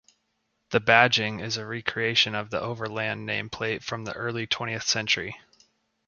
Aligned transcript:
The 0.71 0.81
badging 0.81 1.43
is 1.43 1.57
a 1.57 1.65
recreation 1.67 2.33
of 2.33 2.49
the 2.49 2.59
Overland 2.59 3.29
nameplate 3.29 3.83
from 3.83 4.03
the 4.03 4.13
early 4.13 4.47
twentieth 4.47 4.81
century. 4.87 5.39